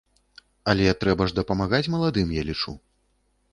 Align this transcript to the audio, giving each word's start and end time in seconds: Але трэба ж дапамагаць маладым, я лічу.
Але 0.73 0.93
трэба 1.03 1.27
ж 1.31 1.37
дапамагаць 1.41 1.83
маладым, 1.97 2.35
я 2.41 2.49
лічу. 2.51 2.77